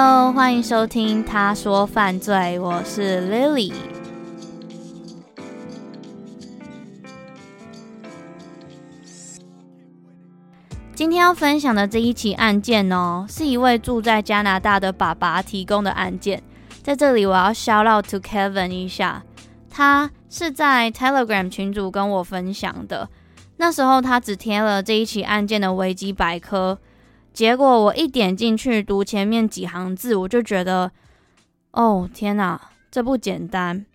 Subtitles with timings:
[0.00, 2.32] Hello，欢迎收听《他说犯罪》，
[2.62, 3.72] 我是 Lily。
[10.94, 16.40] 今天要分享的这一起案件哦，是一位住在加拿大的爸爸提供的案件。
[16.84, 19.24] 在这里，我要 shout out to Kevin 一下，
[19.68, 23.08] 他是在 Telegram 群组跟我分享的。
[23.56, 26.78] 那时候他只贴了这一起案件的维基百科。
[27.32, 30.90] 结果我一点进去读前面几行字，我就觉得，
[31.70, 33.86] 哦天哪，这不简单！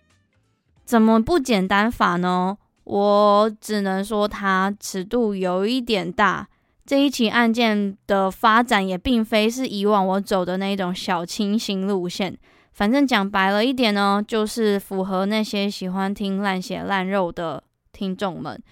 [0.84, 2.56] 怎么不简单法呢？
[2.84, 6.48] 我只能说它尺度有一点大。
[6.86, 12.36] 这一起案件的发展也并非是以往我走的那种小清新路线。
[12.72, 17.62] 反正讲白了一点呢，就是符合那些喜欢听烂血烂肉的
[17.92, 18.62] 听众们。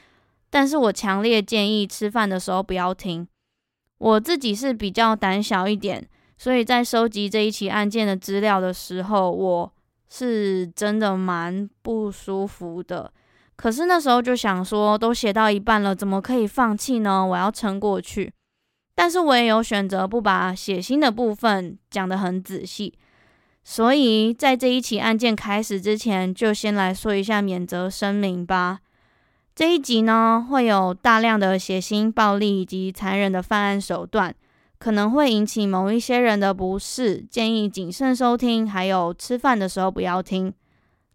[0.50, 3.26] 但是我强烈建议吃饭的时候不要听。
[4.02, 6.04] 我自己是比较胆小一点，
[6.36, 9.72] 所以在收集这一起案件的资料的时候，我
[10.08, 13.12] 是真的蛮不舒服的。
[13.54, 17.24] 可是那时候就想说，都写到一半了，怎么可以放弃呢？
[17.24, 18.32] 我要撑过去。
[18.96, 22.92] 但是我也有选择不把血腥的部分讲得很仔细，
[23.62, 28.80] 所以在这一起案件开始之前，就先来说一下免责声明吧。
[29.54, 34.34] 这一集呢，会有大量的血腥、暴力以及残忍的犯案手段，
[34.78, 40.52] 可能会引起某一些人的不适，建议谨慎收听，还有吃饭的时候不要听。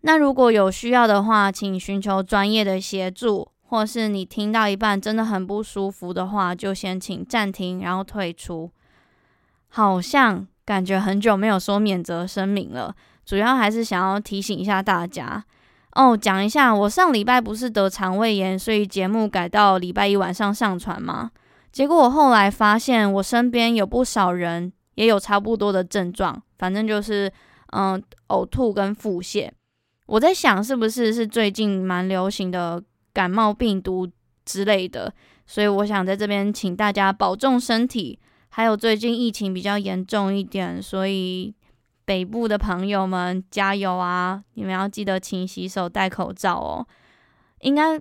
[0.02, 8.70] 那如果有需要的话，请寻求专业的协助，或是你听到一半真的很不舒服的话，就先请暂停，然后退出。
[9.70, 15.44] 好像感觉很久没有说免责声明了，主要还是想要提醒一下大家。
[15.98, 21.32] 哦，讲一下，我上礼拜不是得肠胃炎，所以节目改到礼拜一晚上上传吗？
[21.72, 27.32] 结果我后来发现，我身边有不少人也有差不多的症状，反正就是
[27.74, 29.50] 嗯，呕吐跟腹泻。
[30.06, 32.80] 我在想，是不是是最近蛮流行的
[33.12, 34.08] 感冒病毒
[34.46, 35.12] 之类的？
[35.48, 38.20] 所以我想在这边请大家保重身体。
[38.50, 41.56] 还有最近疫情比较严重一点，所以。
[42.08, 44.42] 北部的朋友们加油啊！
[44.54, 46.88] 你们要记得勤洗手、戴口罩哦。
[47.60, 48.00] 应该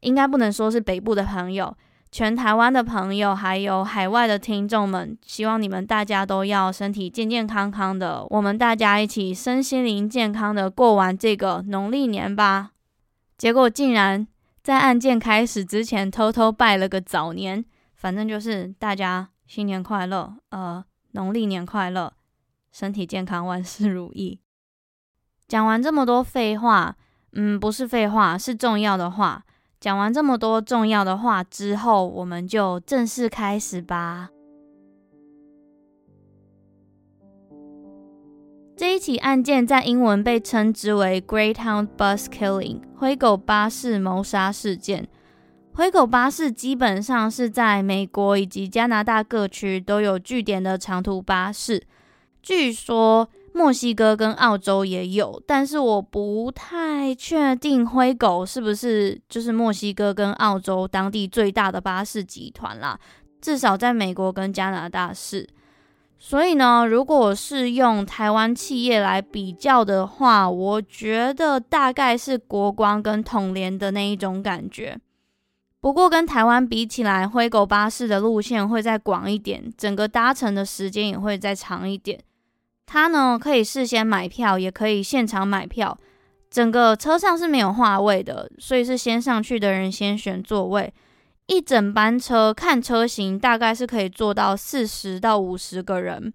[0.00, 1.74] 应该不能说是北部的朋友，
[2.12, 8.22] 全台湾的朋友，还有海外的听众们，希望你们大家都要身体健健康康的。
[8.28, 12.72] 我们大家一起身心灵健康的过完这个农历年吧。
[13.38, 14.28] 结果竟然
[14.62, 22.12] 在案件开始之前偷偷拜了个早年，反正就是大家新年快乐，呃，农历年快乐。
[22.72, 24.40] 身体健康，万事如意。
[25.46, 26.96] 讲完这么多废话，
[27.32, 29.44] 嗯，不是废话，是重要的话。
[29.80, 34.30] 讲完这么多重要的话之后，我们就正式开始吧。
[38.76, 45.08] 这一起案件在英文被称之为 Greyhound Bus Killing（ 灰狗巴士谋杀事件）。
[45.74, 51.87] 灰狗巴士基本上是在美国以及加拿大各区都有据点的长途巴士。
[52.48, 62.98] 据说墨西哥跟澳洲也有，但是我不太确定灰狗是不是就是墨西哥跟澳洲当地最大的巴士集团啦。
[63.42, 65.46] 至少在美国跟加拿大是。
[66.18, 74.98] 所以呢，如果是用台湾企业来比较的话，我觉得大概是国光跟统联的那一种感觉。
[75.80, 82.18] 不过跟台湾比起来，灰狗巴士的路线会再广一点，整个搭乘的时间也会再长一点。
[82.90, 85.96] 它呢，可以事先买票，也可以现场买票。
[86.50, 90.90] 整个车上是没有划位的，所以是先上去的人先选座位。
[91.44, 96.32] 一整班车看车型，大概是可以坐到四十到五十个人。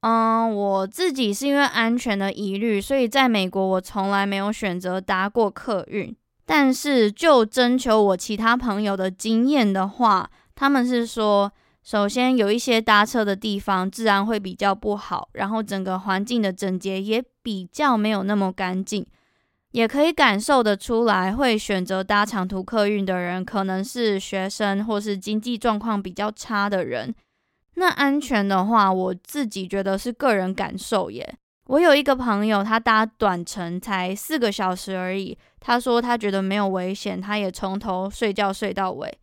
[0.00, 6.16] 嗯，我自己是因为安全的疑虑，所以在美国我从来没有选择搭过客运。
[6.46, 11.52] 但是就征求我其他朋友的经验的话，他们是说，
[11.90, 19.04] 首先有一些搭车的地方治安会比较不好，然后整个环境的整洁也比较没有那么干净。
[19.72, 27.12] 也可以感受得出来，会选择搭长途客运的人，可能是学生或是经济状况比较差的人。
[27.74, 31.36] 那安全的话，我自己觉得是个人感受耶。
[31.66, 39.18] 我有一个朋友，他搭短程才四个小时而已，他说他觉得没有危险，他也从头睡觉睡到尾。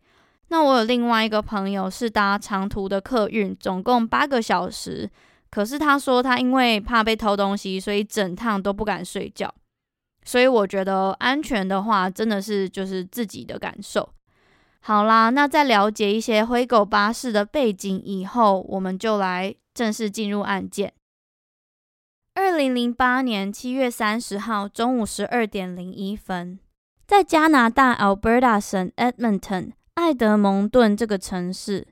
[0.48, 5.10] 那我有另外一个朋友是搭长途的客运，总共八个小时，
[5.50, 9.54] 可是他说他因为怕被偷东西，所以整趟都不敢睡觉。
[10.24, 14.08] 所以我觉得安全的话，真的是就是自己的感受。
[14.80, 20.92] 好啦，那在了解一些灰狗巴士的背景以后，我们就来正式进入案件。
[22.34, 26.58] 二零零八年七月三十号中午十二点零一分，
[27.06, 31.88] 在加拿大 Alberta 省 Edmonton 爱德蒙顿这个城市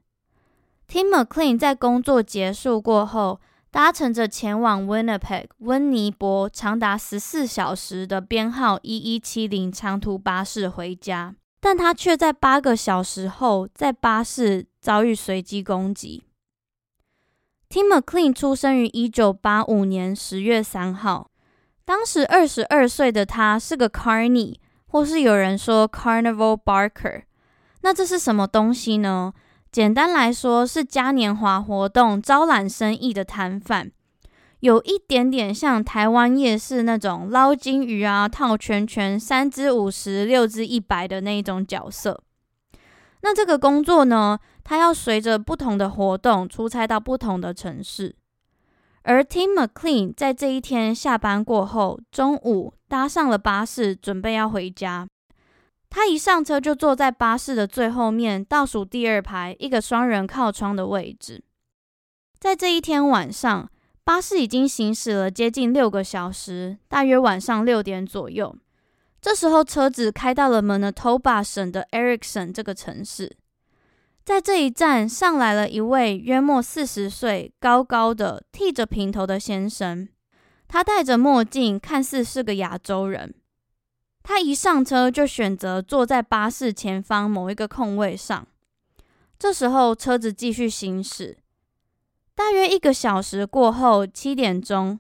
[0.88, 3.41] ，Tim McLean 在工作结束过后。
[3.69, 16.23] 搭乘着前往 Winnipeg 温尼伯长达十四小时的编号一一七零长途巴士回家，但他却在八个小时后在巴士遭遇随机攻击。
[17.69, 21.31] Tim McLean 出生于一九八五年十月三号，
[21.85, 24.56] 当时二十二岁的他是个 Carny，
[24.87, 27.25] 或是有人说 Carnival Barker。
[27.87, 29.33] 那这是什么东西呢？
[29.71, 33.93] 简单来说，是嘉年华活动招揽生意的摊贩，
[34.59, 42.21] 有一点点像台湾夜市那种捞金鱼啊、套圈圈、三只五十、六只一百的那一种角色。
[43.23, 48.17] 那这个工作呢，他要随着不同的活动出差到不同的城市。
[49.03, 55.06] 而 Tim McLean 在这一天下班过后，中午搭上了巴士，准备要回家。
[55.96, 61.43] 他一上车就坐在巴士的最后面，倒数第二排一个双人靠窗的位置。
[62.38, 63.70] 在这一天晚上，
[64.04, 68.54] 巴士已经行驶了接近六个小时，大约晚上六点左右。
[69.22, 73.34] 这时候，车子开到了 Manitoba 省的 Erickson 这个城市。
[74.22, 80.06] 在这一站上来了一位约莫四十岁、高高的、剃着平头的先生，
[80.69, 83.34] 他戴着墨镜，看似是个亚洲人。
[84.28, 88.44] 他一上车就选择坐在巴士前方某一个空位上。
[89.38, 91.38] 这时候车子继续行驶。
[92.34, 94.99] 大约一个小时过后，七点钟，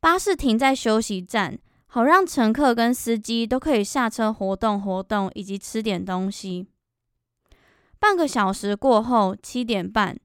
[0.00, 6.66] 巴士停在休息站，好让乘客跟司机都可以下车活动活动以及吃点东西。
[7.98, 10.18] 半个小时过后，七点半，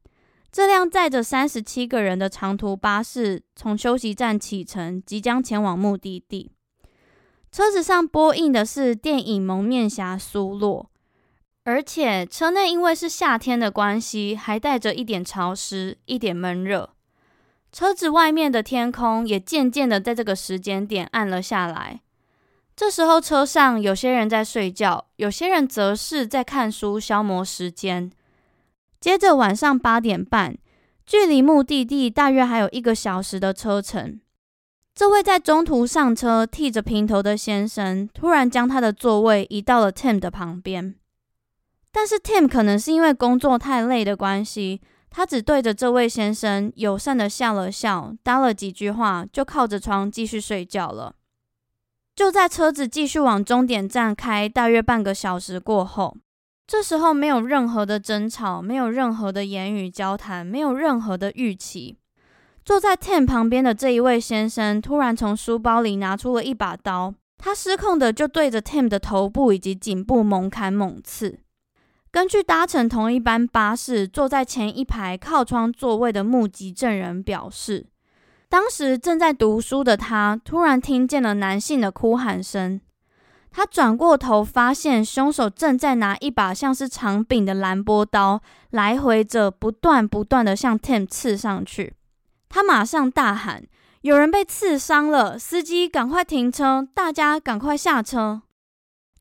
[0.49, 6.53] 这辆载着三十七个人的长途巴士从休息站启程，即将前往目的地。
[7.57, 10.83] 车子上播映的是电影《蒙面侠苏洛》，
[11.63, 16.91] 而且车内因为是夏天的关系，还带着一点潮湿、一点闷热。
[17.71, 22.01] 车子外面的天空也渐渐的在这个时间点暗了下来。
[22.75, 28.11] 这时候车上有些人在睡觉，有些人则是在看书消磨时间。
[28.99, 30.55] 接着晚上八点半，
[31.07, 34.19] 距离目的地大约还有一个小时的车程。
[34.97, 40.95] 这位在中途上车、剃着平头的先生，突然将他的座位移到了 Tim 的旁边。
[41.91, 51.13] 但是 Tim 可能是因为工作太累的关系，他只对着这位先生友善的笑了笑，搭了几句话，就靠着窗继续睡觉了。
[52.15, 56.17] 就在车子继续往终点站开，大约半个小时过后，
[56.65, 61.99] 这时候没有任何的争吵，没有任何的言语交谈，没有任何的预期。
[62.67, 71.39] 坐在 Tim 旁边的这一位先生突然从书包里拿出了一把刀，他失控的就对着 Tim 的头部以及颈部猛砍猛刺。
[72.11, 77.87] 根据搭乘同一班巴士、坐在前一排靠窗座位的目击证人表示，
[78.49, 82.81] 当时正在读书的他突然听见了男性的哭喊声。
[83.49, 91.93] 他转过头，发现凶手正在拿一把像是长柄的兰波刀，来回着不断不断的向 Tim 刺上去。
[92.49, 93.63] 他马上大喊
[94.01, 95.37] ：“有人被刺伤了！
[95.37, 96.87] 司机，赶快停车！
[96.93, 98.41] 大家赶快下车！”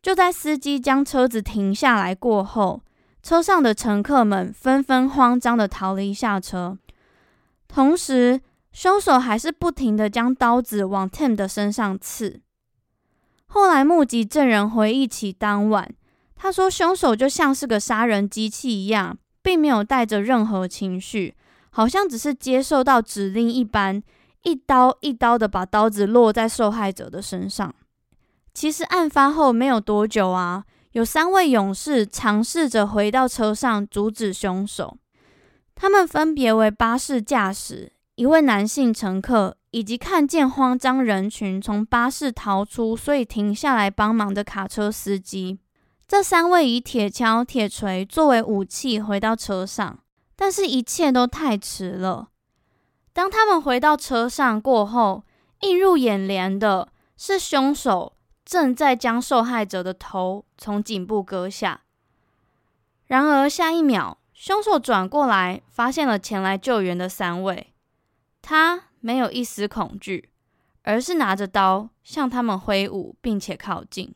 [0.00, 2.82] 就在司机将车子停下来过后，
[3.22, 6.78] 车上的乘客们纷纷慌张地逃离下车。
[7.66, 8.40] 同时，
[8.72, 12.40] 凶手还是不停地将刀子往 Tim 的身上刺。
[13.46, 15.92] 后来目击证人回忆起当晚，
[16.36, 21.34] 他说凶手就像是个杀人机器一样，并没有带着任何情绪，
[21.76, 24.02] 好像只是接受到指令一般，
[24.44, 27.74] 一刀一刀的把刀子落在受害者的身上。
[28.54, 34.96] 其实案发后没有多久啊，有三位勇士尝试着回到车上阻止凶手，
[35.74, 39.58] 他们分别为巴士驾驶、一位男性乘客。
[39.72, 45.58] 以及看见慌张人群从巴士逃出，所以停下来帮忙的卡车司机。
[46.08, 49.98] 这三位以铁锹、铁锤作为武器回到车上，
[50.36, 52.28] 但是一切都太迟了。
[53.12, 55.24] 当他们回到车上过后，
[55.62, 58.12] 映入眼帘的是凶手
[58.44, 61.80] 正在将受害者的头从颈部割下。
[63.06, 67.72] 然而下一秒，凶手转过来，发现了前来救援的三位，
[68.40, 68.84] 他。
[68.98, 70.32] 没有一丝恐惧，
[70.82, 74.12] 而是拿着刀向他们挥舞，并且靠近。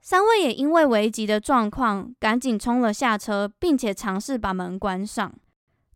[0.00, 5.32] 三位也因为危急的状况，赶紧冲了下车，并且尝试把门关上。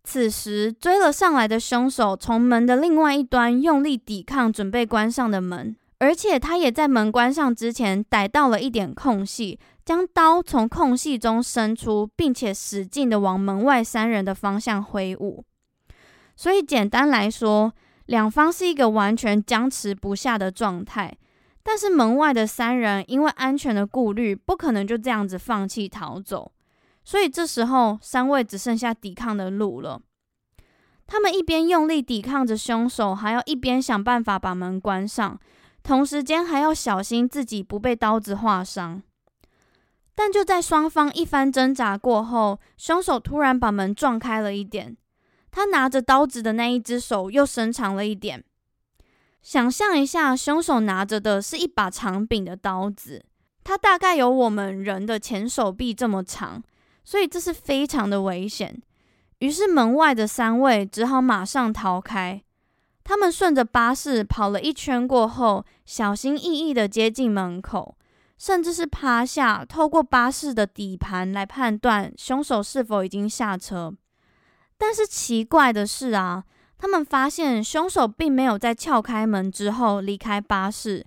[0.04, 15.42] 此时追了上来的凶手从门的另外一端用力抵抗，准备关上的门，而且他也在门关上之前逮到了一点空隙，将刀从空隙中伸出，并且使劲的往门外三人的方向挥舞。
[16.36, 17.72] 所以简单来说，
[18.04, 21.16] 两方是一个完全僵持不下的状态。
[21.64, 26.52] 但是门外的三人因为安全的顾虑，不可能就这样子放弃逃走。
[27.02, 30.00] 所以这时候三位只剩下抵抗的路了。
[31.06, 35.38] 他们一边用力抵抗着凶手，还要一边想办法把门关上，
[35.82, 39.02] 同时间还要小心自己不被刀子划伤。
[40.14, 44.96] 但就在双方一番挣扎过后，凶手突然把门撞开了一点。
[45.50, 48.44] 他拿着刀子的那一只手又伸长了一点。
[49.44, 53.22] 想象一下，凶手拿着的是一把长柄的刀子，
[53.62, 56.62] 它大概有我们人的前手臂这么长，
[57.04, 58.82] 所以这是非常的危险。
[59.40, 62.42] 于是门外的三位只好马上逃开。
[63.04, 67.98] 他们顺着巴士跑了一圈过后，小心翼翼地接近门口，
[68.38, 73.92] 甚至是趴下，透过巴士的底盘来判断凶手是否已经下车。
[74.78, 76.44] 但是奇怪的是啊，
[76.84, 81.02] 他们发现凶手并没有在撬开门之后离开巴士，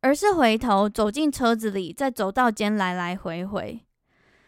[0.00, 3.80] 而是回头走进车子里，在走道间来来回回。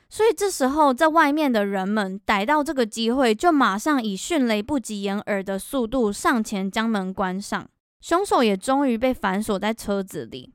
[0.08, 7.68] 所以这时候，在外面的人们逮到这个机会，就马上以迅雷不及掩耳的速度上前将门关上。
[8.00, 10.54] 凶手也终于被反锁在车子里。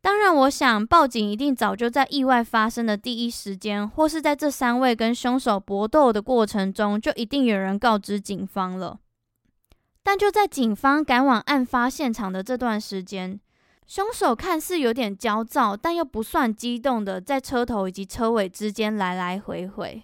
[0.00, 9.00] 当然，我想报警一定早就在意外发生的第一时间，或是在这三位跟凶手搏斗的过程中，就一定有人告知警方了。
[10.02, 13.38] 但就在警方赶往案发现场的这段时间，
[13.86, 20.02] 凶手看似有点焦躁，但又不算激动的在车头以及车尾之间来来回回。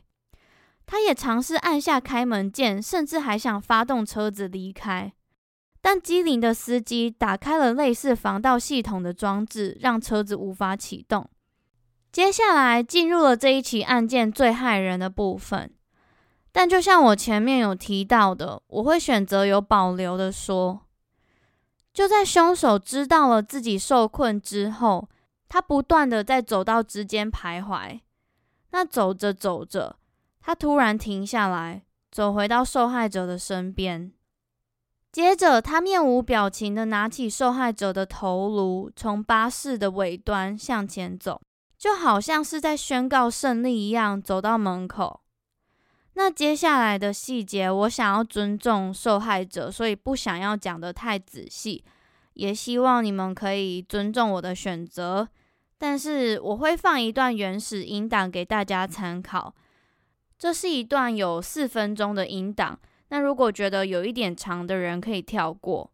[0.86, 5.12] 他也尝试按下开门键，甚至还想发动车子离开。
[5.80, 11.28] 但机灵的司机打开了类似防盗系统的装置，让车子无法启动。
[12.10, 15.70] 接下来进入了这一起案件最骇人的部分。
[16.50, 20.80] 但就像我前面有提到的，我会选择有保留的说。
[21.92, 25.08] 就在凶手知道了自己受困之后，
[25.48, 28.00] 他不断的在走道之间徘徊。
[28.70, 29.96] 那走着走着，
[30.40, 34.12] 他突然停下来，走回到受害者的身边。
[35.10, 41.40] 接着，他面无表情的拿起受害者的头颅，从巴士的尾端向前走，
[41.76, 45.22] 就好像是在宣告胜利一样，走到门口。
[46.18, 51.84] 那接下来的细节，我想要尊重受害者，所以不想要讲得太仔细，
[52.34, 55.28] 也希望你们可以尊重我的选择。
[55.78, 59.54] 但是我会放一段原始音档给大家参考，
[60.36, 62.76] 这是一段有四分钟的音档。
[63.10, 65.88] 那如果觉得有一点长的人可以跳过。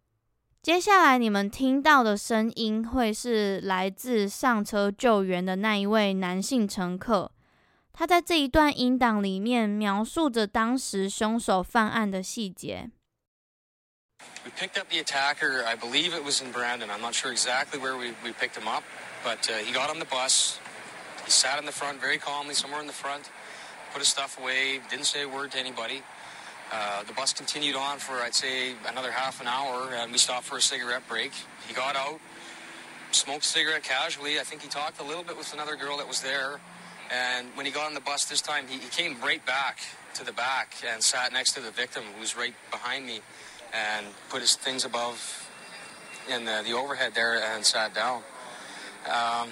[0.62, 7.30] 接下来你们听到的声音会是来自上车救援的那一位男性乘客，
[7.93, 12.89] 他在这一段音档里面描述着当时凶手犯案的细节。
[14.45, 15.63] We picked up the attacker.
[15.65, 16.89] I believe it was in Brandon.
[16.89, 18.83] I'm not sure exactly where we we picked him up,
[19.23, 20.59] but he got on the bus.
[21.25, 23.29] He sat in the front very calmly, somewhere in the front,
[23.91, 26.01] put his stuff away, didn't say a word to anybody.
[26.71, 30.45] Uh, the bus continued on for, I'd say, another half an hour, and we stopped
[30.45, 31.31] for a cigarette break.
[31.67, 32.19] He got out,
[33.11, 34.39] smoked a cigarette casually.
[34.39, 36.59] I think he talked a little bit with another girl that was there.
[37.10, 39.78] And when he got on the bus this time, he, he came right back
[40.14, 43.20] to the back and sat next to the victim, who was right behind me,
[43.72, 45.50] and put his things above
[46.32, 48.22] in the, the overhead there and sat down.
[49.12, 49.50] Um,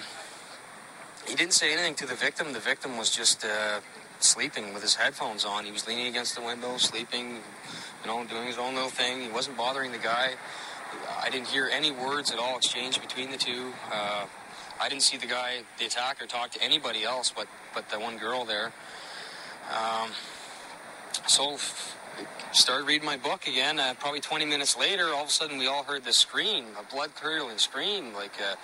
[1.27, 2.53] he didn't say anything to the victim.
[2.53, 3.79] The victim was just uh,
[4.19, 5.65] sleeping with his headphones on.
[5.65, 7.35] He was leaning against the window, sleeping,
[8.01, 9.21] you know, doing his own little thing.
[9.21, 10.31] He wasn't bothering the guy.
[11.21, 13.73] I didn't hear any words at all exchanged between the two.
[13.91, 14.25] Uh,
[14.79, 18.17] I didn't see the guy, the attacker, talk to anybody else but, but the one
[18.17, 18.71] girl there.
[19.71, 20.11] Um,
[21.27, 21.57] so
[22.51, 23.79] started reading my book again.
[23.79, 26.93] Uh, probably 20 minutes later, all of a sudden we all heard this scream, a
[26.93, 28.55] blood curdling scream, like uh,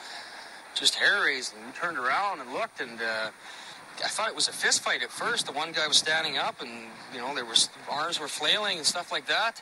[0.75, 1.57] just hair raising.
[1.65, 3.29] We turned around and looked, and uh,
[4.03, 5.45] I thought it was a fist fight at first.
[5.45, 6.69] The one guy was standing up, and
[7.13, 9.61] you know there was arms were flailing and stuff like that.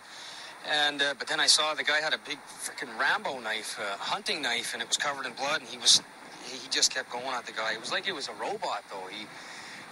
[0.69, 3.97] And uh, but then I saw the guy had a big freaking Rambo knife, a
[3.97, 5.61] hunting knife, and it was covered in blood.
[5.61, 6.01] And he was
[6.47, 7.73] he just kept going at the guy.
[7.73, 9.07] It was like it was a robot, though.
[9.09, 9.25] He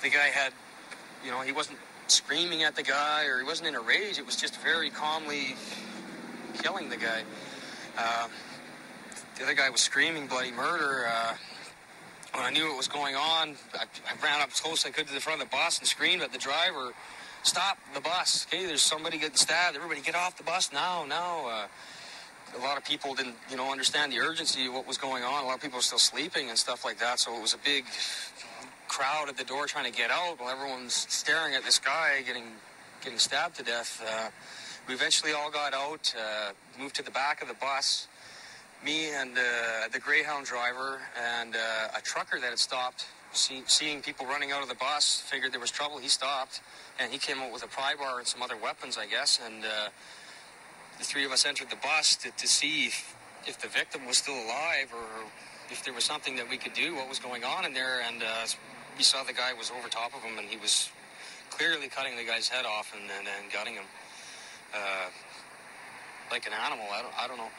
[0.01, 0.53] the guy had,
[1.23, 4.19] you know, he wasn't screaming at the guy or he wasn't in a rage.
[4.19, 5.55] It was just very calmly
[6.61, 7.23] killing the guy.
[7.97, 8.27] Uh,
[9.37, 11.07] the other guy was screaming bloody murder.
[11.07, 11.33] Uh,
[12.33, 14.91] when I knew what was going on, I, I, ran up as close as I
[14.91, 16.93] could to the front of the bus and screamed at the driver,
[17.43, 18.45] "Stop the bus!
[18.47, 19.75] Okay, there's somebody getting stabbed.
[19.75, 21.05] Everybody, get off the bus now!
[21.07, 21.67] Now!" Uh,
[22.57, 25.43] a lot of people didn't, you know, understand the urgency of what was going on.
[25.43, 27.19] A lot of people were still sleeping and stuff like that.
[27.19, 27.85] So it was a big
[28.87, 32.45] crowd at the door trying to get out while everyone's staring at this guy getting
[33.01, 34.01] getting stabbed to death.
[34.07, 34.29] Uh,
[34.87, 38.07] we eventually all got out, uh, moved to the back of the bus.
[38.83, 44.01] Me and uh, the Greyhound driver and uh, a trucker that had stopped, see, seeing
[44.01, 45.97] people running out of the bus, figured there was trouble.
[45.97, 46.61] He stopped,
[46.99, 49.39] and he came out with a pry bar and some other weapons, I guess.
[49.43, 49.89] And uh,
[50.97, 53.15] the three of us entered the bus to, to see if,
[53.47, 55.05] if the victim was still alive or
[55.71, 58.01] if there was something that we could do, what was going on in there.
[58.07, 58.45] And uh,
[58.97, 60.89] we saw the guy was over top of him, and he was
[61.49, 63.85] clearly cutting the guy's head off and, and, and gutting him
[64.73, 65.09] uh,
[66.31, 66.85] like an animal.
[66.91, 67.51] I don't, I don't know.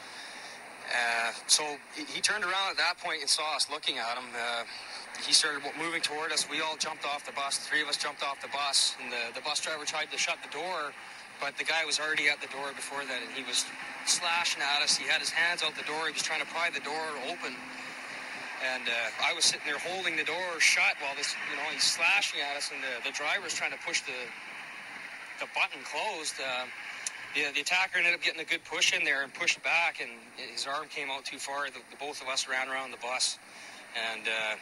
[0.87, 1.63] Uh, so
[1.95, 4.31] he, turned around at that point and saw us looking at him.
[4.31, 4.63] Uh,
[5.25, 6.47] he started moving toward us.
[6.49, 7.57] We all jumped off the bus.
[7.57, 10.17] The three of us jumped off the bus, and the, the bus driver tried to
[10.17, 10.93] shut the door,
[11.39, 13.65] but the guy was already at the door before that, and he was
[14.05, 14.97] slashing at us.
[14.97, 16.07] He had his hands out the door.
[16.07, 17.55] He was trying to pry the door open
[18.57, 21.83] and uh, I was sitting there holding the door shut while this, you know, he's
[21.83, 24.17] slashing at us, and the, the driver's trying to push the
[25.39, 26.33] the button closed.
[26.41, 26.65] Uh,
[27.35, 30.09] the, the attacker ended up getting a good push in there and pushed back, and
[30.51, 31.67] his arm came out too far.
[31.67, 33.37] The, the both of us ran around the bus
[33.93, 34.55] and uh,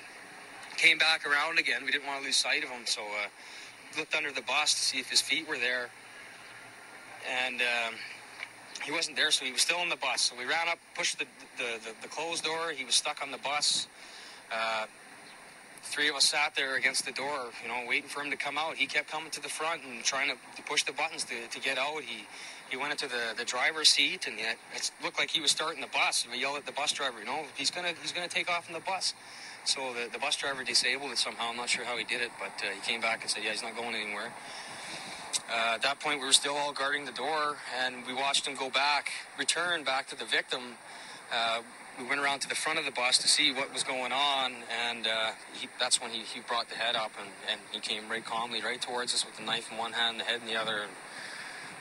[0.76, 1.86] came back around again.
[1.86, 3.32] We didn't want to lose sight of him, so uh,
[3.98, 5.90] looked under the bus to see if his feet were there,
[7.30, 7.62] and.
[7.62, 7.96] Um,
[8.84, 10.22] he wasn't there, so he was still in the bus.
[10.22, 11.26] So we ran up, pushed the
[11.58, 12.72] the, the, the closed door.
[12.76, 13.88] He was stuck on the bus.
[14.52, 14.86] Uh,
[15.82, 18.58] three of us sat there against the door, you know, waiting for him to come
[18.58, 18.76] out.
[18.76, 21.78] He kept coming to the front and trying to, push the buttons to, to get
[21.78, 22.02] out.
[22.02, 22.26] He
[22.70, 25.82] he went into the, the driver's seat, and it, it looked like he was starting
[25.82, 26.24] the bus.
[26.24, 28.68] And we yelled at the bus driver, you know, he's gonna he's gonna take off
[28.68, 29.14] in the bus.
[29.66, 31.50] So the, the bus driver disabled it somehow.
[31.50, 33.52] I'm not sure how he did it, but uh, he came back and said, yeah,
[33.52, 34.32] he's not going anywhere.
[35.50, 38.56] Uh, at that point, we were still all guarding the door, and we watched him
[38.56, 40.78] go back, return back to the victim.
[41.32, 41.62] Uh,
[42.00, 44.54] we went around to the front of the bus to see what was going on,
[44.90, 48.10] and uh, he, that's when he, he brought the head up, and, and he came
[48.10, 50.60] right calmly right towards us with the knife in one hand, the head in the
[50.60, 50.80] other.
[50.80, 50.92] And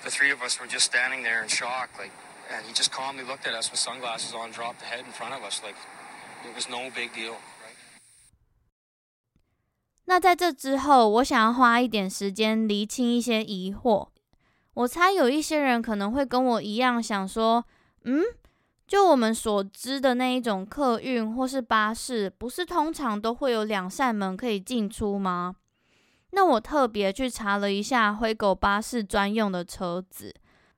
[0.05, 2.13] the three of us were just standing there in shock, like,
[2.53, 5.35] and he just calmly looked at us with sunglasses on, dropped the head in front
[5.35, 5.77] of us, like
[6.47, 7.39] it was no big deal.
[10.07, 14.09] 那在这之后，我想要花一点时间厘清一些疑惑。
[14.75, 17.65] 我猜有一些人可能会跟我一样想说，
[18.05, 18.23] 嗯，
[18.87, 25.57] 就我们所知的那一种客运或是巴士，不是通常都会有两扇门可以进出吗？
[26.33, 30.35] 那我特别去查了一下灰狗巴士专用的车子，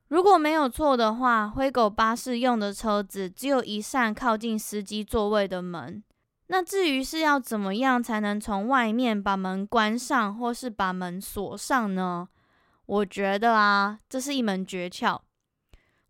[0.07, 6.03] 如果没有错的话，灰狗巴士用的车子只有一扇靠近司机座位的门。
[6.47, 12.29] 那至于是要怎么样才能从外面把门关上，或是把门锁上呢？
[12.85, 15.19] 我觉得啊，这是一门诀窍。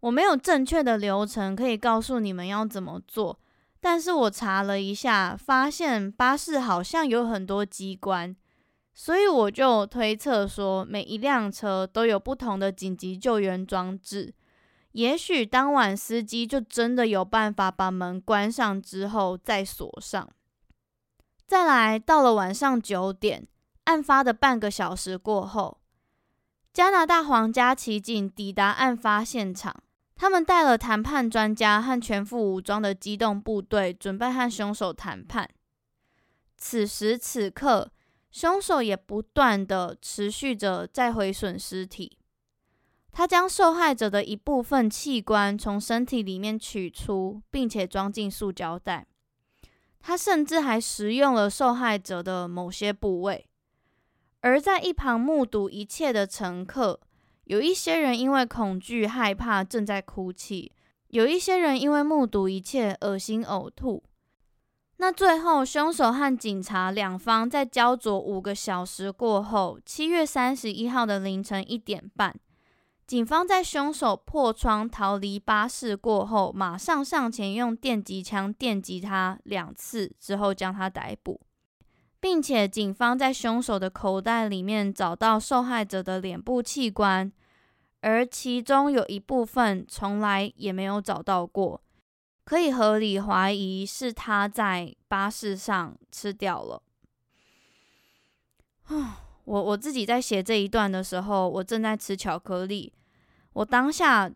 [0.01, 3.39] 我没有正确的流程可以告诉你们要怎么做，
[3.79, 8.35] 但是我查了一下，发现巴士好像有很多机关，
[8.93, 14.35] 所以我就推测说，每一辆车都有不同的紧急救援装置。
[14.97, 20.27] 也许当晚司机就真的有办法把门关上之后再锁上。
[21.45, 23.47] 再来到了晚上九点，
[23.83, 25.79] 案发的半个小时过后，
[26.73, 29.83] 加拿大皇家骑警抵达案发现场，
[30.15, 35.47] 他们带了谈判专家和全副武装的机动部队，准备和凶手谈判。
[36.57, 37.91] 此时此刻，
[38.31, 42.16] 凶手也不断的持续着在毁损尸体。
[43.17, 49.07] 他将受害者的一部分器官从身体里面取出，并且装进塑胶袋。
[49.99, 53.49] 他甚至还食用了受害者的某些部位。
[54.41, 56.99] 而在一旁目睹一切的乘客，
[57.45, 60.71] 有一些人因为恐惧害怕正在哭泣，
[61.07, 64.03] 有一些人因为目睹一切恶心呕吐。
[64.97, 72.39] 那最后，凶手和警察两方在焦灼五个小时过后，七月三十一号的凌晨一点半，
[73.07, 81.39] 警方在凶手破窗逃离巴士过后，马上上前用电击枪电击他两次，之后将他逮捕，
[82.19, 87.31] 并且警方在凶手的口袋里面找到受害者的脸部器官，
[88.01, 91.81] 而其中有一部分从来也没有找到过。
[92.43, 96.83] 可以合理怀疑是他在巴士上吃掉了。
[99.45, 102.91] 我我自己在写这一段的时候，我正在吃巧克力。
[103.57, 104.31] 我当下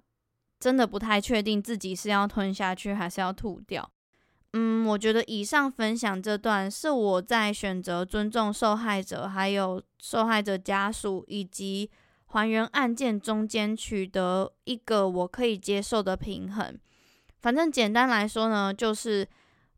[0.60, 3.88] 真的不太确定自己是要吞下去还是要吐掉。
[4.54, 11.88] 嗯，我觉得以上分享这段是我在选择尊重受害者、还有受害者家属以及
[12.26, 16.76] 还原案件中间取得一个我可以接受的平衡。
[17.42, 19.28] 反正简单来说呢，就是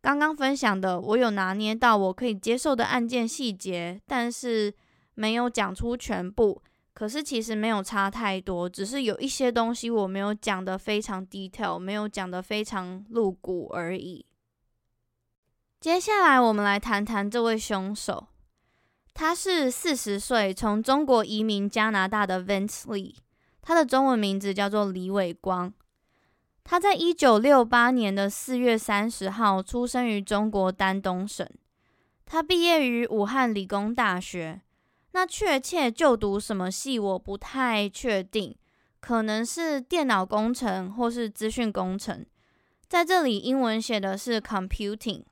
[0.02, 4.74] 刚刚分享的，我有拿捏到我可以接受的案件细节，但是
[5.16, 6.62] 没有讲出全部。
[6.94, 14.26] 可是其实没有差太多，只是有一些东西我没有讲得非常 detail，没有讲得非常露骨而已。
[15.80, 18.28] 接下来我们来谈谈这位凶手，
[19.14, 23.16] 他是四十岁从中国移民加拿大的 Vince Li，
[23.62, 25.74] 他的中文名字叫做李伟光。
[26.64, 31.46] 他在一九六八年的四月三十号出生于中国丹东省。
[32.26, 34.62] 他毕业于武汉理工大学，
[35.14, 38.56] 那确切就读什么系我不太确定，
[39.00, 42.26] 可能是电脑工程或是资讯工程。
[42.88, 45.24] 在这里，英文写的是 computing。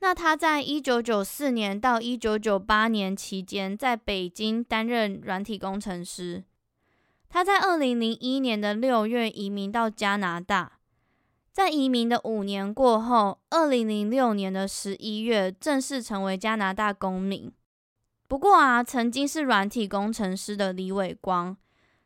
[0.00, 6.44] 那他在一九九四年到一九九八年期间，在北京担任软体工程师。
[7.28, 10.78] 他在二零零一年的六月移民到加拿大，
[11.52, 17.52] 在移民的五年过后，二零零六年的十一月正式成为加拿大公民。
[18.28, 21.56] 不过啊，曾经是软体工程师的李伟光，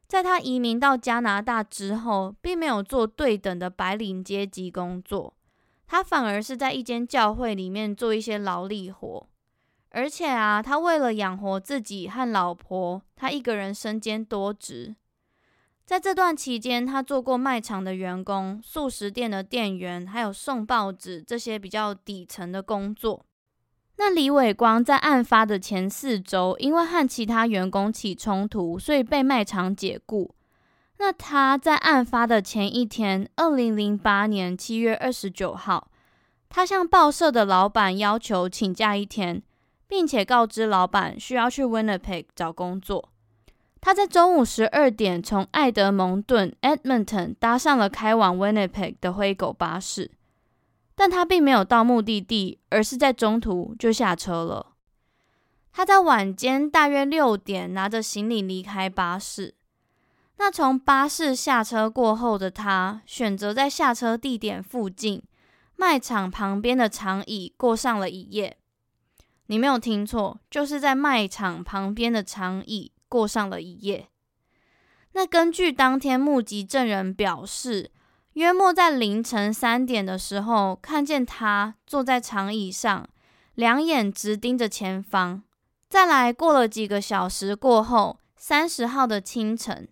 [0.07, 5.35] 在他移民到加拿大之后，并没有做对等的白领阶级工作，
[5.89, 9.29] 他反而是在一间教会里面做一些劳力活。
[9.91, 14.95] 而且啊，他为了养活自己和老婆，他一个人身兼多职。
[15.85, 23.27] 在这段期间，他做过卖场的员工、素食店的店员，还有送报纸这些比较底层的工作。
[24.05, 30.35] 那李伟光在案发的前四周，因为和其他员工起冲突，所以被卖场解雇。
[30.99, 35.89] 那他在案发的前一天，二零零八年七月二十九号，
[36.49, 39.41] 他向报社的老板要求请假一天，
[39.87, 43.09] 并且告知老板需要去 Winnipeg 找工作。
[43.81, 50.11] 他在中午十二点从爱德蒙顿 （Edmonton） 搭上了开往 Winnipeg 的灰狗巴士，
[51.03, 54.75] 但他并没有到目的地，而是在中途就下车了。
[55.73, 59.57] 他在晚间大约六点拿着行李离开巴士。
[60.37, 65.21] 那从巴士下车过后的他，选择在下车地点附近
[65.75, 68.57] 卖场旁边的长椅过上了一夜。
[69.47, 72.93] 你没有听错，就是在卖场旁边的长椅。
[73.09, 74.09] 过上了一夜。
[75.15, 77.91] 那根据当天目击证人表示，
[78.35, 83.07] 约莫在凌晨三点的时候，看见他坐在长椅上，
[83.55, 85.43] 两眼直盯着前方。
[85.89, 89.87] 再来过了几个小时过后，三十号的清晨，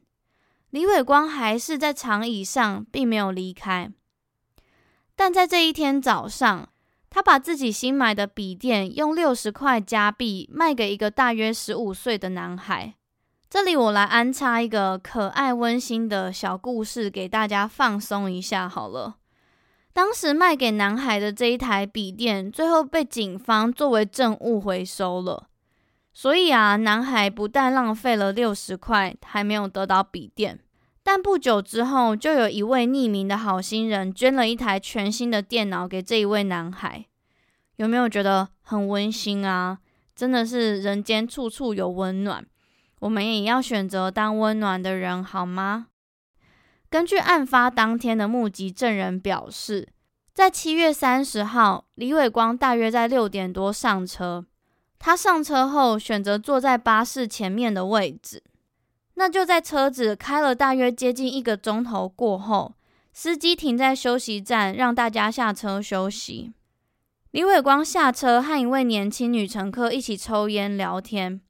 [0.70, 3.92] 李伟光还是在长椅上，并没有离开。
[5.14, 6.70] 但在这一天早上，
[7.10, 12.94] 他把自己新买的笔电用六十块加币卖给一个大约十五岁的男孩。
[13.50, 19.16] 这里我来安插一个可爱温馨的小故事给大家放松一下好了。
[19.92, 25.48] 当时卖给男孩的这一台笔电，最后被警方作为证物回收了。
[26.12, 30.60] 所以啊，男孩不但浪费了六十块，还没有得到笔电。
[31.02, 37.04] 但不久之后，就有一位匿名的好心人捐了一台全新的电脑给这一位男孩。
[37.78, 39.78] 有没有觉得很温馨啊？
[40.14, 42.46] 真的是人间处处有温暖。
[43.00, 45.88] 我们也要选择当温暖的人，好吗？
[46.88, 49.88] 根据案发当天的目击证人表示，
[50.32, 54.46] 在七月三十号，李伟光大约在六点多上车。
[54.98, 58.42] 他上车后选择坐在巴士前面的位置。
[59.14, 62.74] 那就在车子开了大约接近一个钟头过后，
[63.12, 66.52] 司机停在休息站，让大家下车休息。
[67.30, 71.40] 李伟光下车和一位年轻女乘客一起抽烟聊天。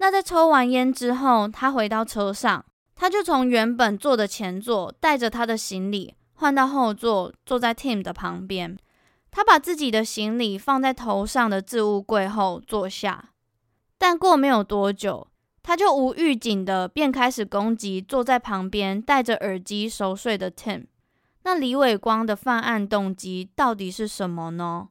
[0.00, 2.64] 那在抽完烟之后，他回到车上，
[2.96, 8.78] 他就从原本坐的前座带着他的行李换到后座，坐在 Tim 的旁边。
[9.30, 13.32] 他把自己的行李放在头上的置物柜后坐下，
[13.98, 15.28] 但过没有多久，
[15.62, 20.86] 他就无预警的便开始攻击坐在旁边戴着耳机熟睡的 Tim。
[21.42, 24.88] 那李伟光的犯案动机到底是什么呢？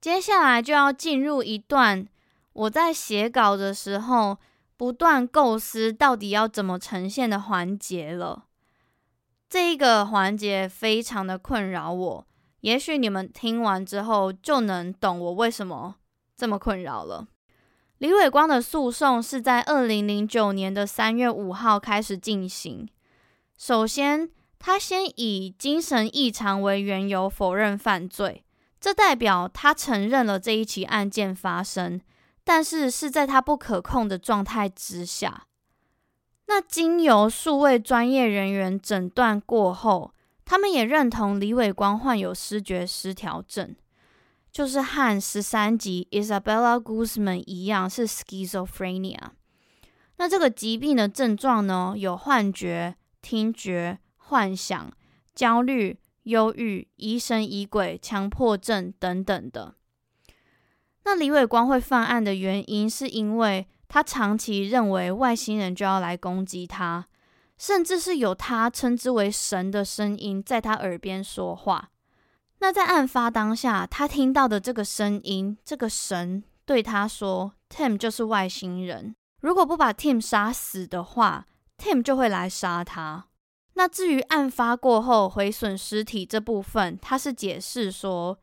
[0.00, 2.06] 接下来就要进入一段
[2.52, 4.38] 我在写稿的时候
[4.76, 8.46] 不断构思到底要怎么呈现的环节了。
[9.48, 12.26] 这一个环节非常的困扰我。
[12.60, 15.96] 也许你们听完之后就能懂我为什么
[16.36, 17.26] 这么困扰了。
[17.98, 22.88] 李伟光的诉讼是在二零零九年的三月五号开始进行。
[23.56, 28.44] 首先，他先以精神异常为缘由否认犯罪，
[28.80, 32.00] 这代表他承认了这一起案件发生，
[32.52, 35.46] 但是是在他不可控的状态之下。
[36.48, 40.12] 那经由数位专业人员诊断过后。
[40.44, 43.76] 他们也认同李伟光患有失觉失调症，
[44.50, 49.16] 就是和十三集 Isabella Guzman 一样是 schizophrenia。
[50.16, 54.90] 那这个疾病的症状呢，有幻觉、听觉、幻想、
[55.36, 59.76] 焦虑、忧郁、疑神疑鬼、强迫症等等的。
[61.04, 67.06] 那李伟光会犯案的原因，是因为他长期认为外星人就要来攻击他。
[67.58, 71.90] 甚至是有他称之为神的声音在他耳边说话。
[72.60, 83.26] 那在案发当下，他听到的这个声音，这个神对他说：“Tim 就是外星人，如果不把 Tim 杀死的话，Tim 就会来杀他。”
[83.76, 88.38] 那至于案发过后毁损尸体这部分，他是解释说，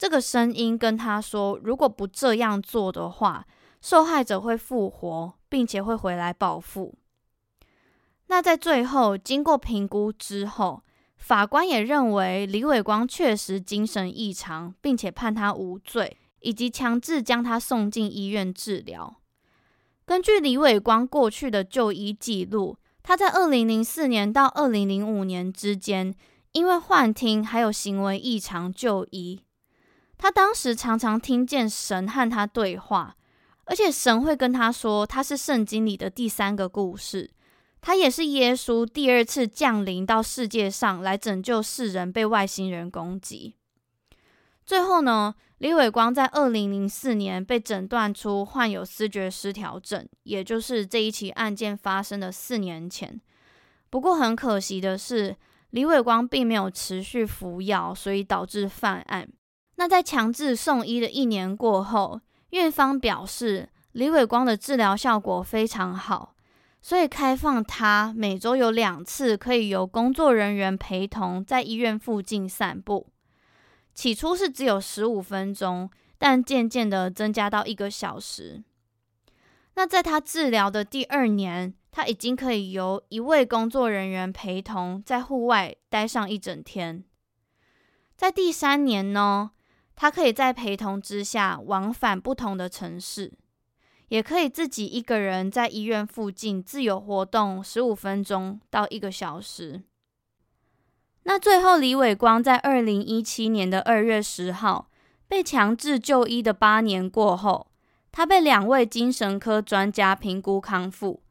[0.00, 3.46] 这个声音跟他说，如果不这样做的话，
[3.82, 6.94] 受害者会复活，并且会回来报复。
[8.28, 10.82] 那在最后经过评估之后，
[11.18, 19.20] 法官也认为李伟光确实精神异常，并且判他无罪，以及强制将他送进医院治疗。
[20.06, 26.14] 根据李伟光过去的就医记录，他在二零零四年到二零零五年之间，
[26.52, 29.42] 因为幻听还有行为异常就医。
[30.22, 33.16] 他当时常常听见神和他对话，
[33.64, 37.30] 而且神会跟他说他是圣经里的第三个故事。
[37.80, 43.56] 他也是耶稣第二次降临到世界上来拯救世人被外星人攻击。
[44.66, 53.18] 最后呢，李伟光在二零零四年被诊断出患有思觉失调症，也就是这一起案件发生的四年前。
[53.88, 55.34] 不过很可惜的是，
[55.70, 59.26] 李伟光并没有持续服药，所以导致犯案。
[59.80, 66.34] 那在强制送医的一年过后，院方表示李伟光的治疗效果非常好。
[66.82, 73.06] 所以开放他每周有两次可以由工作人员陪同在医院附近散步。
[73.94, 75.88] 起初是只有十五分钟，
[76.18, 78.62] 但渐渐的增加到一个小时。
[79.76, 87.02] 那在他治疗的第二年，他已经可以由一位工作人员陪同在户外待上一整天。
[88.14, 89.52] 在第三年呢，
[90.00, 93.34] 他可以在陪同之下往返不同的城市。
[94.08, 99.82] 也可以自己一个人在医院附近自由活动十五分钟到一个小时。
[101.24, 104.88] 那最后，李伟光在二零一七年的二月十号
[105.28, 107.70] 被强制就医的八年过后，
[108.10, 111.22] 他被两位精神科专家评估康复，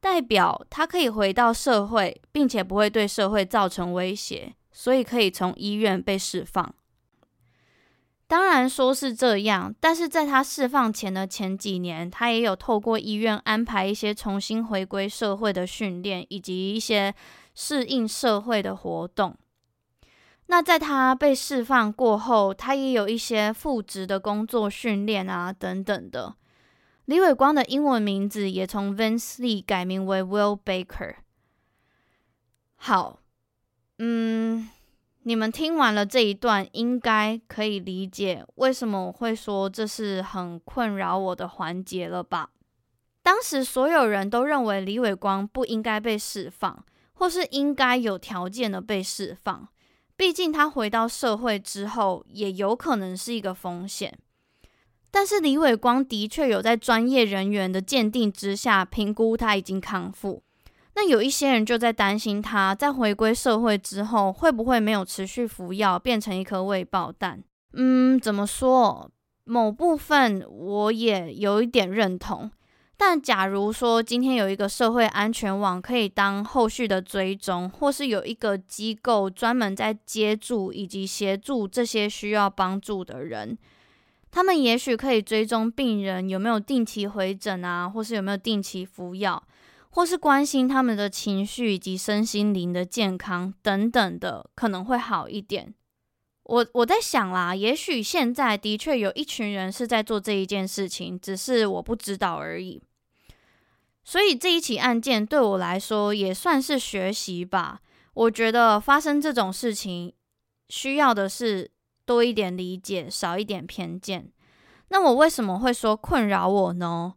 [0.00, 6.74] 代表他可以回到社会，并且不会对社会造成威胁，所以可以从医院被释放。
[8.28, 17.14] 当然说是这样，但是在他释放前的前几年，他也有透过医院安排一些重新回归社会的训练，以及一些
[17.54, 19.34] 适应社会的活动。
[20.46, 26.36] 那在他被释放过后，他也有一些复职的工作训练啊等等的。
[27.06, 31.14] 李伟光的英文名字也从 Vince Lee 改名为 Will Baker。
[32.76, 33.20] 好，
[33.98, 34.68] 嗯。
[35.24, 42.50] 你们听完了这一段，应该可以理解为什么我会说这是很困扰我的环节了吧？
[43.22, 49.68] 当时所有人都认为李伟光不应该被释放，或是应该有条件的被释放。
[50.16, 54.18] 毕竟他回到社会之后，也有可能是一个风险。
[55.10, 60.42] 但是李伟光的确有在专业人员的鉴定之下，评估他已经康复。
[61.00, 67.40] 那有一些人就在担心，他在回归社会之后会不会没有持续服药，变成一颗未爆弹？
[67.74, 69.08] 嗯，怎么说？
[69.44, 72.50] 某部分我也有一点认同。
[72.96, 83.56] 但假如说今天有一个社会安全网可以当后续的追踪，或是有一个机构专门在接住以及协助这些需要帮助的人，
[84.32, 89.40] 他们也许可以追踪病人有没有定期回诊啊，或是有没有定期服药，
[89.90, 95.74] 或是关心他们的情绪以及身心灵的健康等等的，可能会好一点。
[96.44, 102.82] 我我在想啦，也许现在的确有一群人是在做这一件事情，只是我不知道而已。
[104.02, 107.80] 所以这一起案件对我来说也算是学习吧。
[108.14, 110.14] 我觉得发生这种事情，
[110.70, 111.70] 需要的是
[112.06, 114.32] 多一点理解，少一点偏见。
[114.88, 117.16] 那我为什么会说困扰我呢？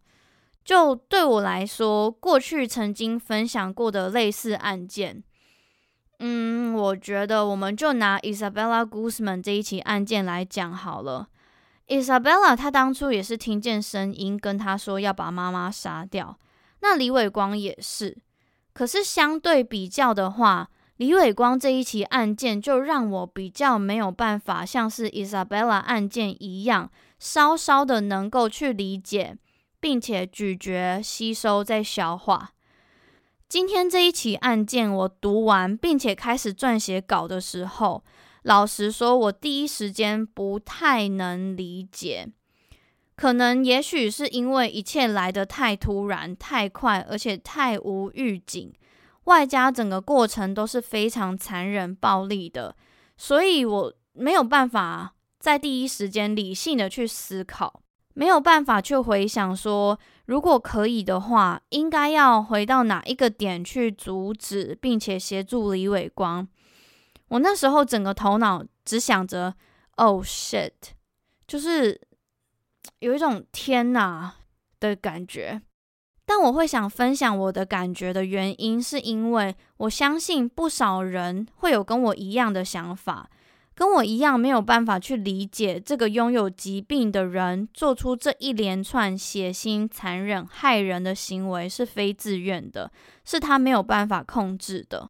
[0.63, 5.23] 就对我来说，过去曾经分享过的类似案件，
[6.19, 11.27] 嗯，我觉得我们就拿 Isabella Guzman 这一起案件来讲好了。
[11.87, 16.37] Isabella 她当初也是听见声音跟她说要把妈妈杀掉。
[16.81, 18.17] 那李伟光也是，
[18.73, 29.37] 可是相对比较的话，李伟光这一起案件就让我比较没有办法像是 Isabella 案件一样，稍稍的能够去理解，
[29.81, 32.51] 并且咀嚼、吸收、再消化。
[33.49, 38.01] 今天这一起案件我读完，并且开始撰写稿的时候，
[38.43, 42.29] 老实说，我第一时间不太能理解。
[43.17, 48.73] 可能也许是因为一切来得太突然、太快，而且太无预警，
[49.25, 52.75] 外加整个过程都是非常残忍、暴力的，
[53.17, 66.47] 所以我没有办法在第一时间理性的去思考，没有办法去回想说，如果可以的话，应该要回到哪一个点去阻止，并且协助李伟光。
[67.29, 69.55] 我那时候整个头脑只想着
[69.95, 70.71] ，Oh shit，
[71.47, 72.01] 就是。
[72.97, 74.33] 有一种天哪
[74.79, 75.61] 的感觉，
[76.25, 83.29] 但我会想分享我的感觉的原因，是因为我相信不少人会有跟我一样的想法，
[83.73, 92.91] 跟我一样没有办法去理解这个拥有疾病的人做出这一连串血腥、残忍、害人的行为是非自愿的，
[93.25, 95.09] 是他没有办法控制的。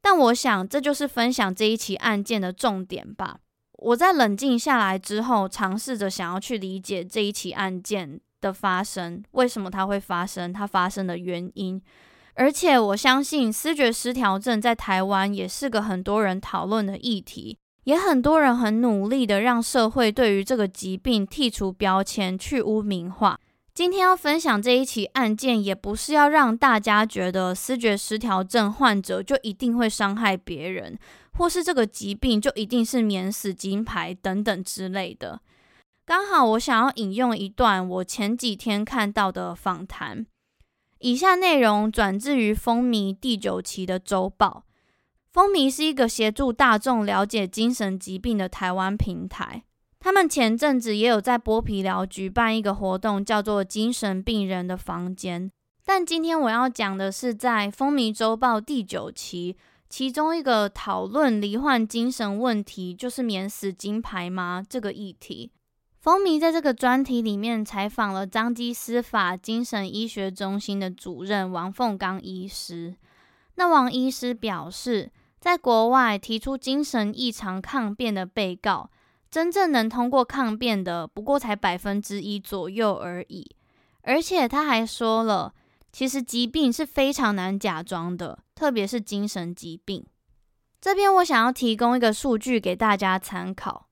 [0.00, 3.38] 但我想，这就是分享这一起案件的重点吧。
[3.74, 11.80] 我在冷静下来之后，尝试着想要去理解这一起案件的发生，为什么它会发生，它发生的原因。
[12.34, 23.38] 而且我相信思觉失调症在台湾也是个很多人讨论的议题，也很多人很努力的让社会对于这个疾病剔除标签、去污名化。
[23.72, 30.98] 今天要分享这一起案件，也不是要让大家觉得思觉失调症患者就一定会伤害别人。
[31.32, 35.40] 或是这个疾病就一定是免死金牌等等之类的。
[36.04, 40.26] 刚好我想要引用一段我前几天看到的访谈，
[40.98, 44.64] 以下内容转自于风靡第九期的周报。
[45.32, 49.62] 风靡是一个协助大众了解精神疾病的台湾平台，
[50.00, 55.50] 他们前阵子也有在剥皮寮举办一个活动，叫做“精神病人的房间”。
[55.86, 59.56] 但今天我要讲的是在风靡周报第九期。
[59.88, 64.64] 其中一个讨论罹患精神问题就是免死金牌吗？
[64.68, 65.50] 这个议题，
[65.98, 72.94] 风靡在这个专题里面采访了彰基司法精神医学中心的主任王凤刚医师。
[73.56, 78.90] 那王医师表示，在国外提出精神异常抗辩的被告，
[79.30, 83.56] 真正能通过抗辩的不过才百分之一左右而已。
[84.02, 85.54] 而且他还说了，
[85.90, 88.38] 其实疾病是非常难假装的。
[88.54, 90.04] 特别是精神疾病，
[90.82, 93.86] 这边我想要提供一个数据给大家参考。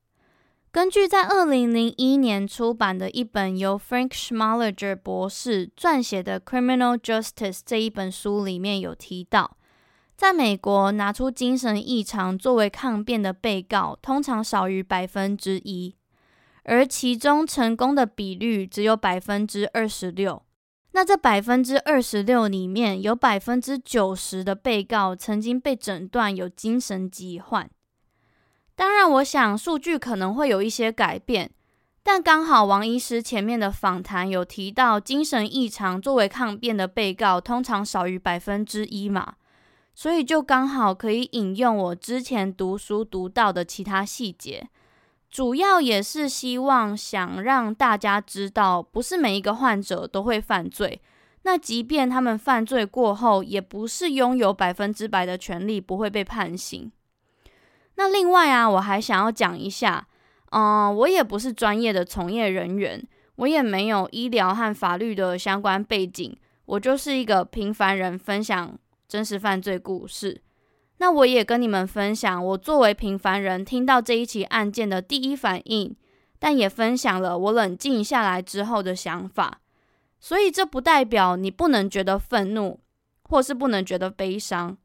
[0.71, 9.57] 根据在二零零一年出版的一本由 Frank Schmalerger 博士撰写的《Criminal Justice》这一本书里面有提到，
[10.19, 15.95] 在美国拿出精神异常作为抗辩的被告，通常少于百分之一，
[16.63, 20.43] 而其中成功的比率只有百分之二十六。
[20.91, 27.69] 那这百分之二十六里面有百分之九十的被告曾经被诊断有精神疾患。
[28.75, 31.49] 当然，我想数据可能会有一些改变，
[32.03, 39.35] 但刚好王医师前面的访谈有提到，精神异常作为抗辩的被告通常少于百分之一嘛，
[39.99, 44.65] 所以就刚好可以引用我之前读书读到的其他细节。
[45.29, 51.01] 主要也是希望想让大家知道，不是每一个患者都会犯罪。
[51.41, 56.89] 那即便他们犯罪过后，也不是拥有百分之百的权利，不会被判刑。
[57.95, 60.07] 那另外啊，我还想要讲一下，
[60.51, 66.33] 嗯，我也不是专业的从业人员，我也没有医疗和法律的相关背景，
[66.63, 68.79] 我就是一个平凡人，分享
[69.09, 70.41] 真实犯罪故事。
[70.99, 75.95] 那我也跟你们分享我作为平凡人听到这一起案件的第一反应，
[76.37, 79.61] 但也分享了我冷静下来之后的想法。
[80.19, 82.81] 所以这不代表你不能觉得愤怒，
[83.23, 84.77] 或是不能觉得悲伤。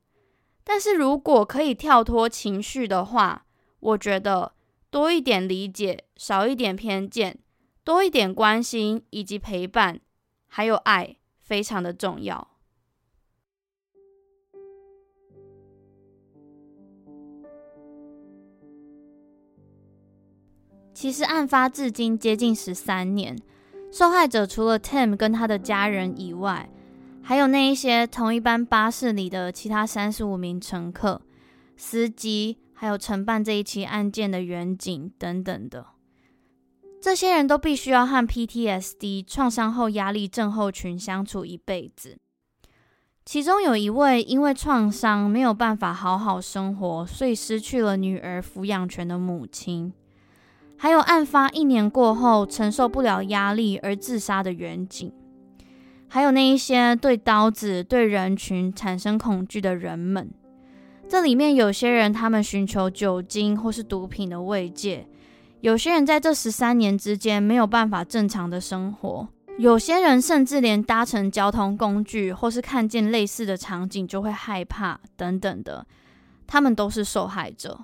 [0.63, 3.45] 但是如果可以跳脱情绪的话，
[3.81, 4.53] 我觉得
[4.89, 7.39] 多一点理解，少一点偏见，
[7.83, 10.01] 多一点关心以及陪伴，
[10.47, 12.54] 还有爱，非常的重要。
[20.95, 23.37] 其实案发至今接近十三年，
[23.93, 26.71] 受害者除了 Tim 跟他的家人以外，
[27.21, 31.21] 还有那一些同一班巴士里的其他三十五名乘客、
[31.77, 35.87] 司机，还有承办这一起案件的员警等等的，
[37.03, 42.19] 这些人都必须要和 PTSD 创伤后压力症候群相处一辈子。
[43.25, 49.93] 其中有一位因为创伤没有办法好好生活，所以失去了女儿抚养权的母亲，
[50.77, 55.13] 还有案发一年过后承受不了压力而自杀的远景。
[56.09, 60.31] 还有那一些对刀子、对人群产生恐惧的人们，
[61.09, 65.09] 这里面有些人他们寻求酒精或是毒品的慰藉，
[65.61, 69.27] 有些人在这十三年之间没有办法正常的生活，
[69.59, 75.85] 有些人甚至连搭乘交通工具或是看见类似的场景就会害怕等等的，
[76.47, 77.81] 他们都是受害者。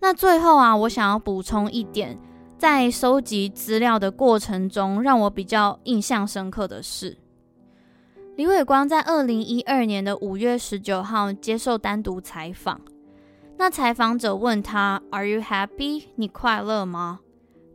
[0.00, 2.18] 那最后啊，我想要补充一点。
[2.58, 7.18] 在收集资料的过程中，让我比较印象深刻的是，
[8.34, 12.80] 李伟光在二零一二年的五月十九号接受单独采访。
[13.58, 16.06] 那采访者问他：“Are you happy？
[16.14, 17.20] 你快乐吗？”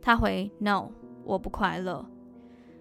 [0.02, 0.88] 他回：“No，
[1.24, 2.04] 我不快乐。”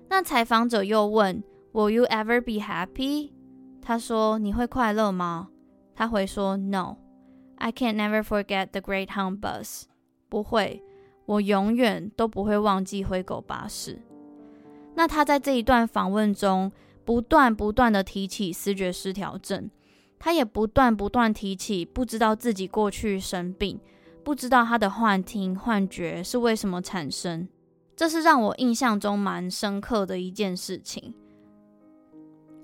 [0.10, 3.32] 那采访者又问：“Will you ever be happy？”
[3.80, 5.50] 他说：“你会快乐吗？”
[5.96, 6.98] 他回说：“No
[7.62, 9.84] I can't never forget the Greyhound bus。”
[10.28, 10.84] 不会。
[11.28, 14.02] 我永远都不会忘记灰狗巴士。
[14.96, 16.70] 那他在这一段访问中，
[17.06, 19.70] 不断不断的提起思觉失调症，
[20.20, 23.80] 他也不断不断提起不知道自己过去生病，
[24.26, 27.48] 不知道他的幻听幻觉是为什么产生。
[27.96, 31.14] 这是让我印象中蛮深刻的一件事情。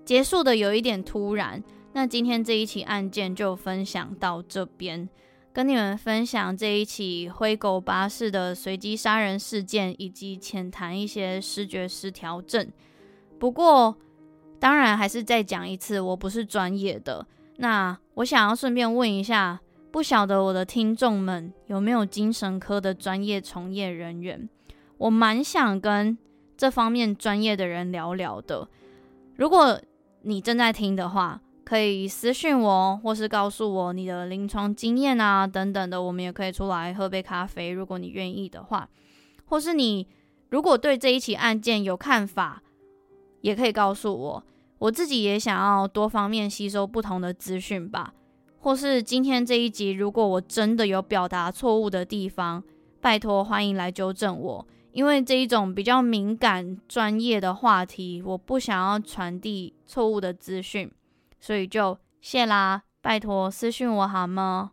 [0.04, 1.64] 结束的有一点突然，
[1.94, 5.10] 那今天这一起案件就分享到这边。
[5.52, 12.72] 跟你们分享这一起灰狗巴士的随机杀人事件，以及浅谈一些视觉失调症。
[13.40, 13.98] 不过，
[14.60, 17.26] 当然还是再讲一次，我不是专业的。
[17.56, 19.60] 那我想要顺便问一下，
[19.90, 24.48] 不晓得我的听众们有没有精神科的专业从业人员？
[25.00, 26.16] 我蛮想跟
[26.56, 28.68] 这方面专业的人聊聊的。
[29.36, 29.82] 如果
[30.22, 38.88] 你正在听的话，可以私讯我，或是告诉我你的临床经验啊，等等的，我们也可以出来喝杯咖啡，如果你愿意的话。
[39.48, 40.08] 或是你
[40.48, 42.64] 如果对这一起案件有看法，
[43.42, 44.44] 也可以告诉我。
[44.80, 48.14] 我自己也想要多方面吸收不同的资讯吧。
[48.60, 52.64] 或是今天这一集，如果我真的有表达错误的地方，
[53.02, 60.90] 拜托欢迎来纠正我，因为这一种比较敏感专业的话题，我不想要传递错误的资讯。
[61.40, 64.72] 所以就谢啦，拜托私讯我好吗？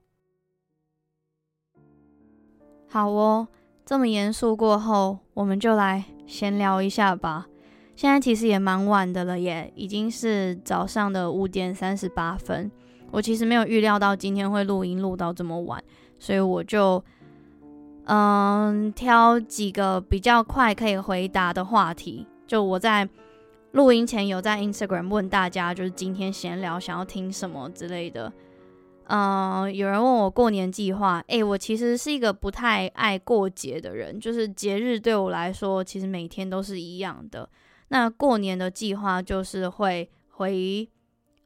[2.89, 3.49] 好哦，
[3.85, 7.47] 这么严肃过后，我们就来闲聊一下吧。
[7.95, 12.71] 现在其实也蛮晚的了耶，已经是早上的五点三十八分。
[13.11, 15.83] 我其实没有预料到今天会录音录到这么晚，
[16.19, 17.05] 所以我就
[18.07, 23.09] 嗯挑几个比较快可以回答的话题，就我在。
[23.75, 28.33] 录音前有在 Instagram 问大家，就是今天闲聊想要听什么之类的。
[29.09, 37.51] 嗯、有人问我过年计划，诶、我其实是一个不太爱过节的人，就是节日对我来说，其实每天都是一样的。
[37.89, 40.89] 那过年的计划就是会回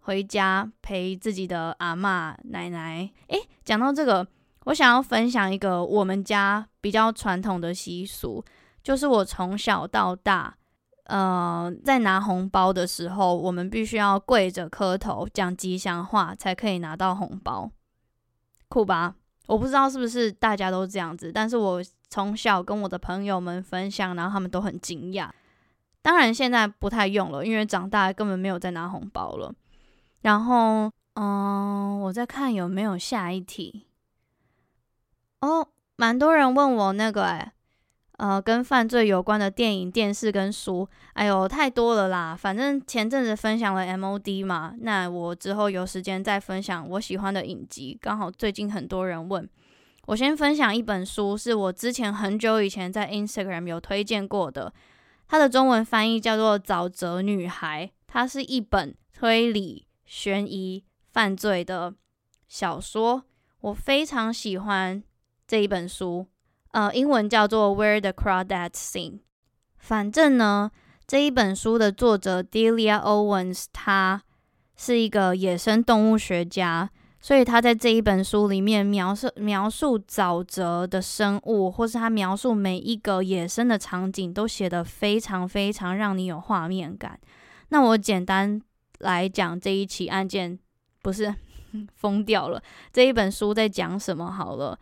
[0.01, 3.11] 回家陪自己的阿妈奶奶。
[3.29, 4.29] 诶、欸，讲到这个，
[4.67, 8.45] 我想要分享一个我们家比较传统的习俗，
[8.83, 10.57] 就是我从小到大。
[11.09, 17.71] 呃，在拿红包的时候，我们必须要跪着磕头讲吉祥话，才可以拿到红包，
[18.69, 19.15] 酷吧？
[19.47, 25.31] 我不知道是不是大家都这样子，但是我从小跟我的朋友们分享，然后他们都很惊讶。
[26.03, 29.53] 当然现在不太用了，因为长大根本没有再拿红包了。
[30.21, 33.87] 然后，嗯、我再看有没有下一题。
[35.41, 37.53] 哦，蛮多人问我那个哎，
[38.19, 42.37] 呃，跟犯罪有关的电影、电视跟书，哎呦，太多了啦。
[42.37, 47.97] 反正前阵子分享了 MOD 嘛，那我之后有时间再分享我喜欢的影集。
[48.03, 49.49] 刚好最近很多人问，
[50.07, 54.75] 我先分享一本书，是我之前很久以前在 Instagram 有推荐过的，
[55.29, 61.95] 它的中文翻译叫做《沼泽女孩》，它是一本推理、悬疑、犯罪的
[62.49, 63.23] 小说，
[63.61, 65.01] 我非常喜欢
[65.47, 66.27] 这一本书。
[66.79, 69.11] 呃，英文叫做《Where the Crawdads Sing》。
[69.79, 70.71] 反正呢，
[71.09, 74.23] 这一本书的作者 Delia Owens，他
[74.77, 76.89] 是一个野生动物学家。
[77.21, 87.19] 所以他在这一本书里面描述描述沼泽的生物，或是他描述每一个野生的场景，都写得非常非常让你有画面感。
[87.71, 88.63] 那我简单
[89.01, 90.57] 来讲这一起案件，
[91.03, 91.35] 不是
[91.97, 92.63] 疯掉了。
[92.93, 94.31] 这一本书在讲什么？
[94.31, 94.79] 好了，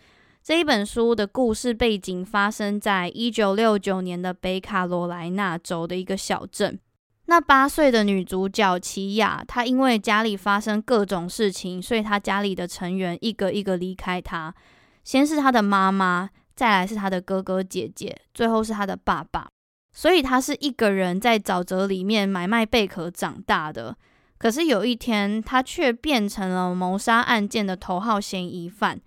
[0.47, 6.79] 这一本书的故事背景发生在一九六九年的北卡罗来纳州的一个小镇。
[7.25, 14.55] 那八岁的女主角奇亚，她因为家里发生各种事情，所以她家里的成员一个一个离开她。
[15.03, 19.49] 先是她的妈妈，再来是她的哥哥姐姐，最后是她的爸爸。
[19.91, 23.97] 所以她是一个人在沼泽里面买卖贝壳长大的。
[24.39, 29.01] 可是有一天，她却变成了谋杀案件的头号嫌疑犯。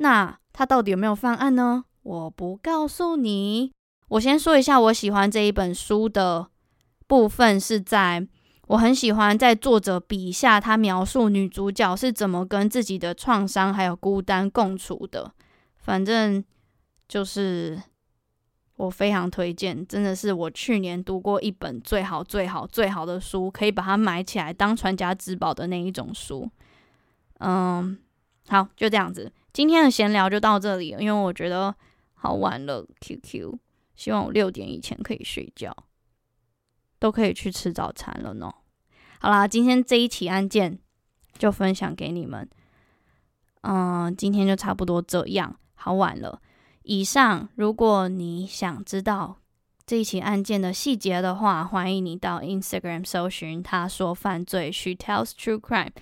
[0.00, 1.84] 那他到底有没有犯案呢？
[2.02, 3.70] 我不告诉你。
[4.08, 6.48] 我先说一下，我喜欢这一本书的。
[7.06, 8.26] 部分是在
[8.66, 15.32] 我很喜欢在作者笔下，他描述女主角是怎么跟自己的创伤还有孤单共处的。
[15.76, 16.44] 反正
[17.06, 17.80] 就是
[18.74, 26.50] 我非常推荐，真的是我去年读过一本最好最好最好的书，可以把它买起来当传家之宝的那一种书。
[27.38, 27.96] 嗯，
[28.48, 31.74] 好，就这样子，今天的闲聊就到这里，因为我觉得
[32.14, 32.86] 好晚了。
[33.00, 33.58] QQ，
[33.96, 35.74] 希望我六点以前可以睡觉。
[37.00, 38.52] 都可以去吃早餐了呢。
[39.20, 40.80] 好啦，今天这一起案件
[41.38, 42.48] 就分享给你们。
[43.60, 46.40] 嗯，今天就差不多这样，好晚了。
[46.82, 49.38] 以上，如果你想知道
[49.86, 55.92] 这一起案件的细节的话，欢迎你到 Instagram 搜寻“他说犯罪 ”，She tells true crime。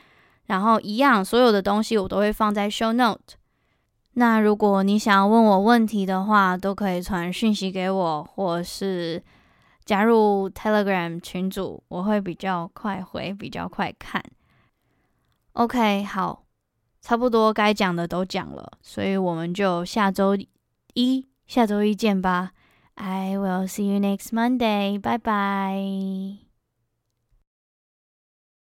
[0.47, 3.37] 然后一样，所有的东西我都会放在 show note。
[4.15, 9.23] 那如果你想要问我问题的话，都可以传讯息给我，或是。
[9.85, 14.21] 加入 Telegram 群组，我会比较快回，比较快看。
[15.53, 16.43] OK，好，
[17.01, 20.37] 差不多该讲的都讲了，所以我们就下周
[20.95, 22.51] 一，下周一见吧。
[22.97, 24.99] I will see you next Monday.
[25.01, 26.46] Bye bye.